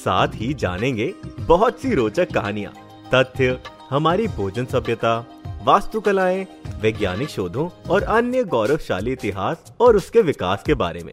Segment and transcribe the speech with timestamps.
[0.00, 2.72] साथ ही जानेंगे बहुत सी रोचक कहानियाँ,
[3.14, 3.58] तथ्य,
[3.90, 5.18] हमारी भोजन सभ्यता,
[5.64, 6.46] वास्तुकलाएँ,
[6.80, 11.12] वैज्ञानिक शोधों और अन्य गौरवशाली इतिहास और उसके विकास के बारे में।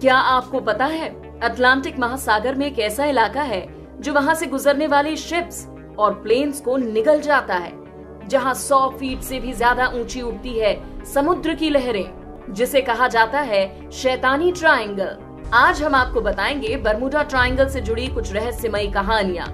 [0.00, 1.08] क्या आपको पता है,
[1.40, 3.66] अटलांटिक महासागर में एक ऐसा इलाका है,
[4.00, 5.66] जो वहाँ से गुजरने वाली शिप्स
[5.98, 7.72] और प्लेन्स को निगल जाता है,
[8.28, 13.40] जहाँ 100 फीट से भी ज़्यादा ऊँची उठती है समुद्र की लहरें, जिसे कहा जाता
[13.42, 15.16] है शैतानी ट्रायंगल
[15.54, 19.46] आज हम आपको बताएँगे बरमुडा ट्रायंगल से जुड़ी कुछ रहस्यमयी कहानियाँ,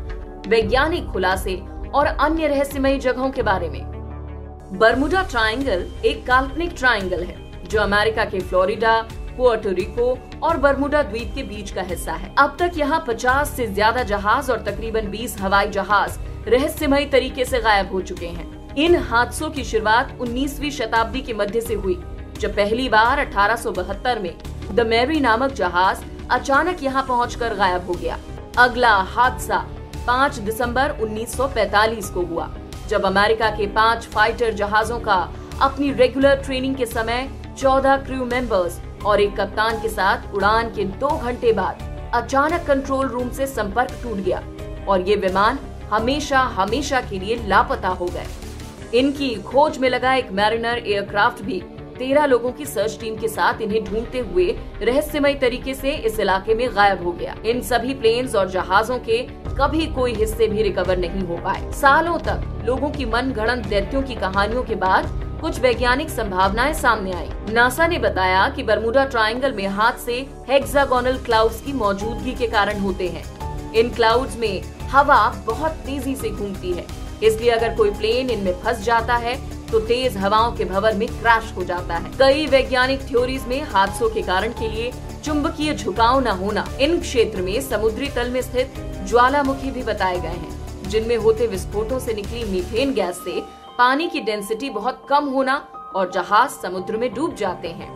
[0.48, 1.56] वैज्ञानिक खुलासे
[1.95, 8.25] और अन्य रहस्यमयी जगहों के बारे में। बरमुडा ट्रायंगल एक काल्पनिक ट्रायंगल है, जो अमेरिका
[8.25, 9.00] के फ्लोरिडा
[9.36, 14.03] पोर्टोरिको और बरमुडा द्वीप के बीच का हिस्सा है। अब तक यहाँ 50 से ज़्यादा
[14.03, 19.50] जहाज़ और तकरीबन 20 हवाई जहाज़ रहस्यमय तरीके से गायब हो चुके हैं। इन हादसों
[19.50, 21.98] की शुरुआत 19वीं शताब्दी के मध्य से हुई।
[22.42, 24.32] जब पहली बार 1872 में
[24.72, 25.98] द मैरी नामक जहाज़
[26.30, 28.18] अचानक यहाँ पहुंचकर गायब हो गया।
[28.58, 29.58] अगला हादसा
[30.06, 32.48] 5 दिसंबर 1945 को हुआ,
[32.88, 35.16] जब अमेरिका के पाँच फाइटर जहाजों का
[35.62, 40.84] अपनी रेगुलर ट्रेनिंग के समय 14 क्रू मेंबर्स और एक कप्तान के साथ उड़ान के
[40.84, 44.42] दो घंटे बाद अचानक कंट्रोल रूम से संपर्क टूट गया
[44.88, 45.58] और ये विमान
[45.90, 51.62] हमेशा हमेशा के लिए लापता हो गए। इनकी खोज में लगा एक मैरिनर एयरक्राफ्ट भी
[52.03, 54.45] तेरह लोगों की सर्च टीम के साथ इन्हें ढूंढते हुए
[54.83, 59.19] रहस्यमय तरीके से इस इलाके में गायब हो गया। इन सभी प्लेन्स और जहाजों के
[59.59, 64.03] कभी कोई हिस्से भी रिकवर नहीं हो पाए। सालों तक लोगों की मन गणन दैत्यों
[64.03, 65.06] की कहानियों के बाद
[65.41, 70.19] कुछ वैज्ञानिक संभावनाएँ सामने आई। नासा ने बताया कि बरमुडा ट्रायंगल में हाथ से
[70.49, 76.31] हेक्सागोनल क्लाउड्स की मौजूदगी के कारण होते हैं। इन क्लाउड्स में हवा बहुत तेज़ी से
[76.31, 76.87] घूमती है।
[77.22, 79.41] इसलिए अगर कोई प्लेन इनमें फंस जाता है
[79.72, 84.09] तो तेज हवाओं के भवर में क्रैश हो जाता है। कई वैज्ञानिक थ्योरीज में हादसों
[84.10, 84.93] के कारण के लिए
[85.25, 88.75] चुंबकीय झुकाव न होना, इन क्षेत्र में समुद्री तल में स्थित
[89.09, 93.41] ज्वालामुखी भी बताए गए हैं, जिनमें होते विस्फोटों से निकली मीथेन गैस से
[93.78, 95.56] पानी की डेंसिटी बहुत कम होना
[95.97, 97.91] और जहाज़ समुद्र में डूब जाते हैं।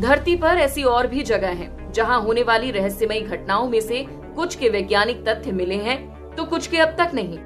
[0.00, 4.04] धरती पर ऐसी और भी जगह हैं, जहाँ होने वाली रहस्यमयी घटनाओं में से
[4.36, 5.98] कुछ के वैज्ञानिक तथ्य मिले हैं
[6.36, 7.38] तो कुछ के अब तक नहीं।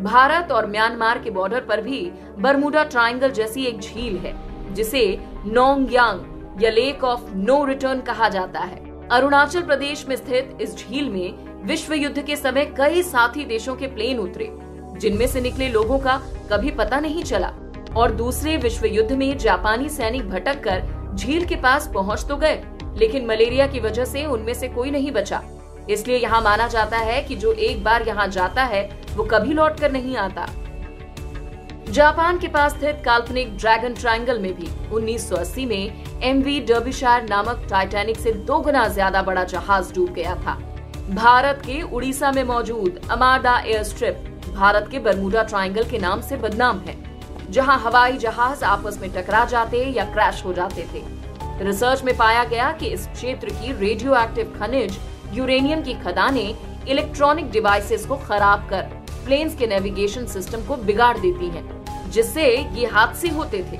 [0.00, 2.00] भारत और म्यांमार के बॉर्डर पर भी
[2.38, 4.34] बरमुडा ट्रायंगल जैसी एक झील है,
[4.74, 5.06] जिसे
[5.46, 6.20] नोंगयांग,
[6.62, 11.64] या लेक ऑफ़ नो रिटर्न कहा जाता है। अरुणाचल प्रदेश में स्थित इस झील में
[11.66, 14.48] विश्व युद्ध के समय कई साथी देशों के प्लेन उतरे,
[14.98, 16.20] जिनमें से निकले लोगों का
[16.52, 17.52] कभी पता नहीं चला,
[17.96, 22.62] और दूसरे विश्व युद्ध में जापानी सैनिक भटक कर झील के पास पहुँच तो गए,
[22.96, 25.42] लेकिन मलेरिया की वजह से उनमें से कोई नहीं बचा।
[25.90, 29.80] इसलिए यहाँ माना जाता है कि जो एक बार यहाँ जाता है, वो कभी लौट
[29.80, 30.46] कर नहीं आता।
[31.86, 37.66] जापान के पास स्थित काल्पनिक ड्रैगन ट्रायंगल में भी 1980 में एम वी डर्बिशायर नामक
[37.70, 40.58] टाइटैनिक से दो गुना ज़्यादा बड़ा जहाज़ डूब गया था।
[41.10, 46.36] भारत के उड़ीसा में मौजूद अमारदा एयर स्ट्रिप भारत के बरमुडा ट्रायंगल के नाम से
[46.36, 46.96] बदनाम है,
[47.50, 51.02] जहाँ हवाई जहाज़ आपस में टकरा जाते या क्रैश हो जाते थे।
[51.64, 54.98] रिसर्च में पाया गया कि इस क्षेत्र की रेडियो एक्टिव खनिज
[55.32, 56.54] यूरेनियम की खदानें
[56.88, 58.82] इलेक्ट्रॉनिक डिवाइसेस को खराब कर
[59.26, 63.78] प्लेन्स के नेविगेशन सिस्टम को बिगाड़ देती हैं, जिससे ये हादसे होते थे।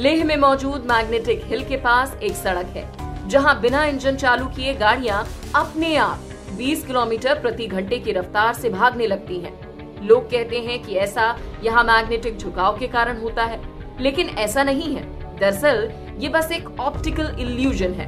[0.00, 4.74] लेह में मौजूद मैग्नेटिक हिल के पास एक सड़क है जहाँ बिना इंजन चालू किए
[4.74, 5.26] गाड़ियाँ
[5.56, 6.20] अपने आप
[6.58, 9.52] 20 किलोमीटर प्रति घंटे की रफ्तार से भागने लगती हैं।
[10.02, 13.60] लोग कहते हैं कि ऐसा यहाँ मैग्नेटिक झुकाव के कारण होता है
[14.00, 15.02] लेकिन ऐसा नहीं है।
[15.38, 18.06] दरअसल ये बस एक ऑप्टिकल इल्यूजन है।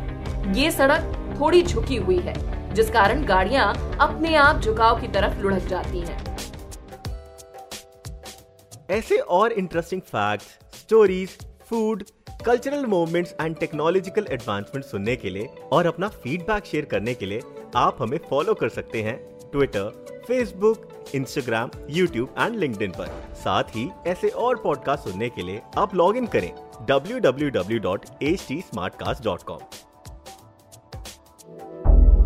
[0.55, 5.65] ये सड़क थोड़ी झुकी हुई है जिस कारण गाड़ियाँ अपने आप झुकाव की तरफ़ लुढ़क
[5.65, 6.31] जाती हैं।
[8.91, 10.47] ऐसे और interesting facts,
[10.79, 11.39] stories
[11.69, 12.05] food
[12.47, 17.41] cultural movements and technological advancement सुनने के लिए और अपना फीडबैक शेयर करने के लिए
[17.77, 19.17] आप हमें फॉलो कर सकते हैं
[19.53, 25.63] Twitter Facebook Instagram YouTube and LinkedIn पर साथ ही ऐसे और पॉडकास्ट सुनने के लिए
[25.79, 26.53] आप लॉग इन करें
[26.91, 29.90] www.htsmartcast.com